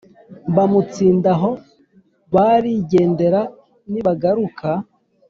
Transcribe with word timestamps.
bamutsinda 0.55 1.29
aho 1.35 1.49
barijyendara 2.33 3.41
nibagaruka 3.91 4.69